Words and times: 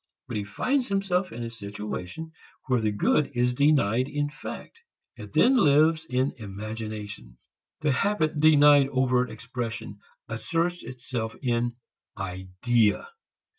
But 0.27 0.35
he 0.35 0.43
finds 0.45 0.87
himself 0.87 1.31
in 1.31 1.43
a 1.43 1.49
situation 1.51 2.31
where 2.65 2.81
the 2.81 2.91
good 2.91 3.29
is 3.35 3.53
denied 3.53 4.07
in 4.07 4.31
fact. 4.31 4.79
It 5.15 5.31
then 5.33 5.55
lives 5.55 6.05
in 6.09 6.33
imagination. 6.37 7.37
The 7.81 7.91
habit 7.91 8.39
denied 8.39 8.89
overt 8.91 9.29
expression 9.29 9.99
asserts 10.27 10.81
itself 10.81 11.35
in 11.43 11.75
idea. 12.17 13.09